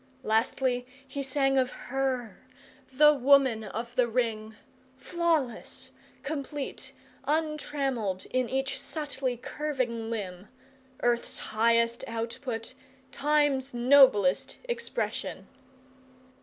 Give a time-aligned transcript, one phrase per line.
[0.23, 2.39] Lastly he sang of Her
[2.91, 4.55] the Woman of the Ring
[4.97, 5.91] flawless,
[6.23, 6.91] complete,
[7.27, 10.47] untrammelled in each subtly curving limb;
[11.03, 12.73] earth's highest output,
[13.11, 15.47] time's noblest expression.